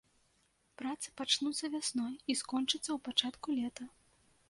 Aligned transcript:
Працы 0.81 1.07
пачнуцца 1.21 1.71
вясной 1.75 2.13
і 2.35 2.39
скончыцца 2.43 2.85
ў 2.85 2.99
пачатку 3.11 3.49
лета. 3.63 3.83